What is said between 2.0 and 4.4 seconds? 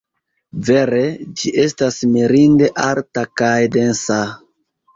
mirinde alta kaj densa.